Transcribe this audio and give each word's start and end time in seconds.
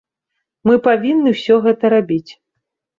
Мы 0.69 0.79
павінны 0.89 1.37
ўсё 1.37 1.61
гэта 1.69 1.95
рабіць. 1.99 2.29